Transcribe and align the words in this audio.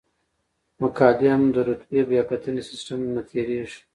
مقالې 0.81 1.29
د 1.31 1.33
هم 1.35 1.43
رتبه 1.69 1.99
بیاکتنې 2.09 2.61
سیستم 2.69 2.99
نه 3.15 3.21
تیریږي. 3.29 3.79